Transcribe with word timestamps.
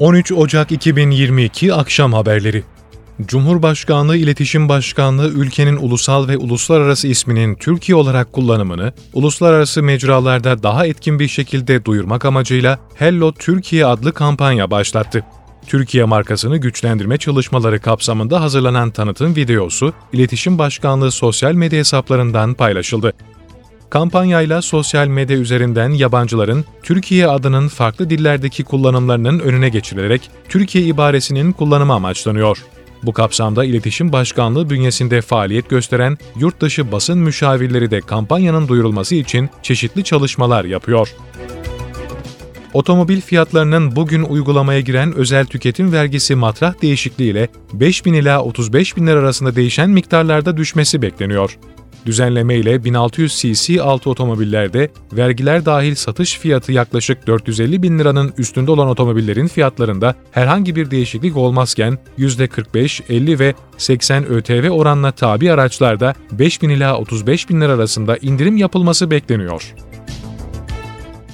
13 0.00 0.32
Ocak 0.32 0.72
2022 0.72 1.74
Akşam 1.74 2.12
Haberleri 2.12 2.62
Cumhurbaşkanlığı 3.22 4.16
İletişim 4.16 4.68
Başkanlığı 4.68 5.28
ülkenin 5.28 5.76
ulusal 5.76 6.28
ve 6.28 6.36
uluslararası 6.36 7.08
isminin 7.08 7.54
Türkiye 7.54 7.96
olarak 7.96 8.32
kullanımını 8.32 8.92
uluslararası 9.12 9.82
mecralarda 9.82 10.62
daha 10.62 10.86
etkin 10.86 11.18
bir 11.18 11.28
şekilde 11.28 11.84
duyurmak 11.84 12.24
amacıyla 12.24 12.78
Hello 12.94 13.32
Türkiye 13.32 13.86
adlı 13.86 14.12
kampanya 14.12 14.70
başlattı. 14.70 15.24
Türkiye 15.66 16.04
markasını 16.04 16.56
güçlendirme 16.56 17.18
çalışmaları 17.18 17.80
kapsamında 17.80 18.40
hazırlanan 18.40 18.90
tanıtım 18.90 19.36
videosu, 19.36 19.92
İletişim 20.12 20.58
Başkanlığı 20.58 21.10
sosyal 21.10 21.52
medya 21.52 21.78
hesaplarından 21.78 22.54
paylaşıldı. 22.54 23.12
Kampanyayla 23.90 24.62
sosyal 24.62 25.06
medya 25.08 25.36
üzerinden 25.36 25.90
yabancıların 25.90 26.64
Türkiye 26.82 27.26
adının 27.26 27.68
farklı 27.68 28.10
dillerdeki 28.10 28.64
kullanımlarının 28.64 29.38
önüne 29.38 29.68
geçirilerek 29.68 30.30
Türkiye 30.48 30.84
ibaresinin 30.84 31.52
kullanımı 31.52 31.92
amaçlanıyor. 31.92 32.58
Bu 33.02 33.12
kapsamda 33.12 33.64
İletişim 33.64 34.12
Başkanlığı 34.12 34.70
bünyesinde 34.70 35.20
faaliyet 35.20 35.70
gösteren 35.70 36.18
yurtdışı 36.36 36.92
basın 36.92 37.18
müşavirleri 37.18 37.90
de 37.90 38.00
kampanyanın 38.00 38.68
duyurulması 38.68 39.14
için 39.14 39.50
çeşitli 39.62 40.04
çalışmalar 40.04 40.64
yapıyor. 40.64 41.08
Otomobil 42.74 43.20
fiyatlarının 43.20 43.96
bugün 43.96 44.22
uygulamaya 44.22 44.80
giren 44.80 45.14
özel 45.14 45.46
tüketim 45.46 45.92
vergisi 45.92 46.34
matrah 46.34 46.82
değişikliğiyle 46.82 47.48
5 47.72 48.04
bin 48.04 48.14
ila 48.14 48.42
35 48.42 48.96
bin 48.96 49.06
lira 49.06 49.18
arasında 49.18 49.56
değişen 49.56 49.90
miktarlarda 49.90 50.56
düşmesi 50.56 51.02
bekleniyor. 51.02 51.58
Düzenleme 52.06 52.56
ile 52.56 52.84
1600 52.84 53.38
cc 53.38 53.82
altı 53.82 54.10
otomobillerde 54.10 54.90
vergiler 55.12 55.64
dahil 55.64 55.94
satış 55.94 56.38
fiyatı 56.38 56.72
yaklaşık 56.72 57.26
450 57.26 57.82
bin 57.82 57.98
liranın 57.98 58.32
üstünde 58.38 58.70
olan 58.70 58.88
otomobillerin 58.88 59.46
fiyatlarında 59.46 60.14
herhangi 60.30 60.76
bir 60.76 60.90
değişiklik 60.90 61.36
olmazken 61.36 61.98
%45, 62.18 63.02
50 63.08 63.38
ve 63.38 63.54
80 63.78 64.26
ÖTV 64.26 64.70
oranla 64.70 65.12
tabi 65.12 65.52
araçlarda 65.52 66.14
5 66.32 66.62
bin 66.62 66.68
ila 66.68 66.98
35 66.98 67.50
bin 67.50 67.60
lira 67.60 67.72
arasında 67.72 68.16
indirim 68.16 68.56
yapılması 68.56 69.10
bekleniyor. 69.10 69.74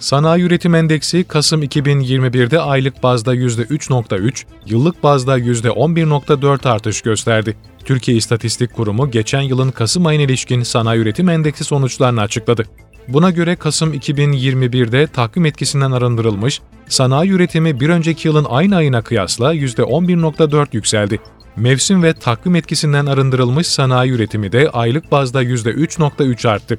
Sanayi 0.00 0.42
Üretim 0.42 0.74
Endeksi 0.74 1.24
Kasım 1.24 1.62
2021'de 1.62 2.60
aylık 2.60 3.02
bazda 3.02 3.34
%3.3, 3.34 4.44
yıllık 4.66 5.02
bazda 5.02 5.38
%11.4 5.38 6.68
artış 6.68 7.02
gösterdi. 7.02 7.56
Türkiye 7.84 8.16
İstatistik 8.16 8.72
Kurumu 8.72 9.10
geçen 9.10 9.40
yılın 9.40 9.70
Kasım 9.70 10.06
ayına 10.06 10.22
ilişkin 10.22 10.62
sanayi 10.62 11.00
üretim 11.00 11.28
endeksi 11.28 11.64
sonuçlarını 11.64 12.20
açıkladı. 12.20 12.64
Buna 13.08 13.30
göre 13.30 13.56
Kasım 13.56 13.94
2021'de 13.94 15.06
takvim 15.06 15.46
etkisinden 15.46 15.90
arındırılmış, 15.90 16.60
sanayi 16.88 17.30
üretimi 17.30 17.80
bir 17.80 17.88
önceki 17.88 18.28
yılın 18.28 18.46
aynı 18.48 18.76
ayına 18.76 19.02
kıyasla 19.02 19.54
%11.4 19.54 20.66
yükseldi. 20.72 21.20
Mevsim 21.56 22.02
ve 22.02 22.12
takvim 22.14 22.56
etkisinden 22.56 23.06
arındırılmış 23.06 23.66
sanayi 23.66 24.12
üretimi 24.12 24.52
de 24.52 24.70
aylık 24.70 25.12
bazda 25.12 25.42
%3.3 25.42 26.48
arttı. 26.48 26.78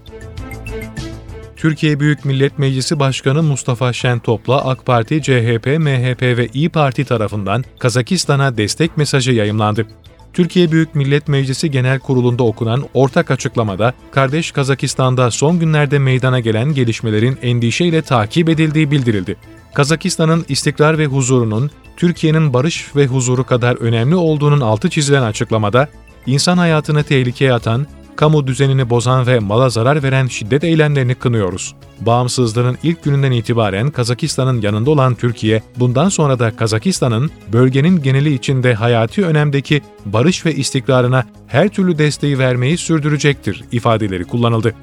Türkiye 1.55 1.99
Büyük 1.99 2.25
Millet 2.25 2.59
Meclisi 2.59 2.99
Başkanı 2.99 3.43
Mustafa 3.43 3.93
Şentop'la 3.93 4.65
AK 4.65 4.85
Parti, 4.85 5.21
CHP, 5.21 5.65
MHP 5.79 6.21
ve 6.21 6.47
İyi 6.53 6.69
Parti 6.69 7.05
tarafından 7.05 7.63
Kazakistan'a 7.79 8.57
destek 8.57 8.97
mesajı 8.97 9.31
yayımlandı. 9.31 9.87
Türkiye 10.35 10.71
Büyük 10.71 10.95
Millet 10.95 11.27
Meclisi 11.27 11.71
Genel 11.71 11.99
Kurulu'nda 11.99 12.43
okunan 12.43 12.83
ortak 12.93 13.31
açıklamada, 13.31 13.93
kardeş 14.11 14.51
Kazakistan'da 14.51 15.31
son 15.31 15.59
günlerde 15.59 15.99
meydana 15.99 16.39
gelen 16.39 16.73
gelişmelerin 16.73 17.37
endişeyle 17.41 18.01
takip 18.01 18.49
edildiği 18.49 18.91
bildirildi. 18.91 19.35
Kazakistan'ın 19.73 20.45
istikrar 20.49 20.97
ve 20.97 21.05
huzurunun 21.05 21.71
Türkiye'nin 21.97 22.53
barış 22.53 22.95
ve 22.95 23.07
huzuru 23.07 23.43
kadar 23.43 23.75
önemli 23.75 24.15
olduğunun 24.15 24.61
altı 24.61 24.89
çizilen 24.89 25.21
açıklamada, 25.21 25.89
insan 26.25 26.57
hayatını 26.57 27.03
tehlikeye 27.03 27.53
atan, 27.53 27.87
kamu 28.15 28.47
düzenini 28.47 28.89
bozan 28.89 29.27
ve 29.27 29.39
mala 29.39 29.69
zarar 29.69 30.03
veren 30.03 30.27
şiddet 30.27 30.63
eylemlerini 30.63 31.15
kınıyoruz. 31.15 31.75
Bağımsızlığının 32.01 32.77
ilk 32.83 33.03
gününden 33.03 33.31
itibaren 33.31 33.91
Kazakistan'ın 33.91 34.61
yanında 34.61 34.91
olan 34.91 35.15
Türkiye, 35.15 35.63
bundan 35.77 36.09
sonra 36.09 36.39
da 36.39 36.55
Kazakistan'ın 36.55 37.31
bölgenin 37.53 38.01
geneli 38.01 38.33
içinde 38.33 38.73
hayati 38.73 39.25
önemdeki 39.25 39.81
barış 40.05 40.45
ve 40.45 40.55
istikrarına 40.55 41.23
her 41.47 41.69
türlü 41.69 41.97
desteği 41.97 42.39
vermeyi 42.39 42.77
sürdürecektir 42.77 43.63
ifadeleri 43.71 44.23
kullanıldı. 44.23 44.75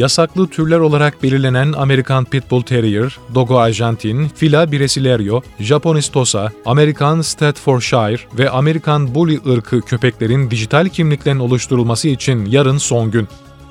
Yasaklı 0.00 0.48
türler 0.48 0.78
olarak 0.78 1.22
belirlenen 1.22 1.72
Amerikan 1.72 2.24
Pitbull 2.24 2.62
Terrier, 2.62 3.18
Dogo 3.34 3.58
Arjantin, 3.58 4.28
Fila 4.28 4.72
Brasileiro, 4.72 5.42
Japonis 5.58 6.08
Tosa, 6.08 6.50
Amerikan 6.66 7.20
Staffordshire 7.20 8.20
ve 8.38 8.50
Amerikan 8.50 9.14
Bully 9.14 9.40
ırkı 9.48 9.80
köpeklerin 9.80 10.50
dijital 10.50 10.88
kimliklerin 10.88 11.38
oluşturulması 11.38 12.08
için 12.08 12.44
yarın 12.44 12.78
son 12.78 13.10
gün. 13.10 13.28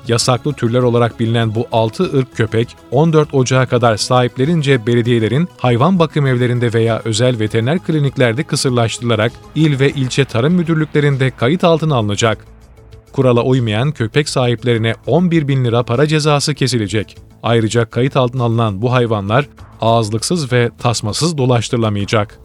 Yasaklı 0.08 0.52
türler 0.52 0.80
olarak 0.80 1.20
bilinen 1.20 1.54
bu 1.54 1.66
6 1.72 2.18
ırk 2.18 2.36
köpek 2.36 2.76
14 2.90 3.34
Ocağı 3.34 3.66
kadar 3.66 3.96
sahiplerince 3.96 4.86
belediyelerin 4.86 5.48
hayvan 5.58 5.98
bakım 5.98 6.26
evlerinde 6.26 6.72
veya 6.72 7.02
özel 7.04 7.38
veteriner 7.38 7.78
kliniklerde 7.78 8.42
kısırlaştırılarak 8.42 9.32
il 9.54 9.80
ve 9.80 9.90
ilçe 9.90 10.24
tarım 10.24 10.54
müdürlüklerinde 10.54 11.30
kayıt 11.30 11.64
altına 11.64 11.96
alınacak. 11.96 12.59
Kurala 13.12 13.42
uymayan 13.42 13.92
köpek 13.92 14.28
sahiplerine 14.28 14.94
11 15.06 15.48
bin 15.48 15.64
lira 15.64 15.82
para 15.82 16.06
cezası 16.06 16.54
kesilecek. 16.54 17.16
Ayrıca 17.42 17.84
kayıt 17.84 18.16
altına 18.16 18.44
alınan 18.44 18.82
bu 18.82 18.92
hayvanlar 18.92 19.48
ağızlıksız 19.80 20.52
ve 20.52 20.70
tasmasız 20.78 21.38
dolaştırılamayacak. 21.38 22.38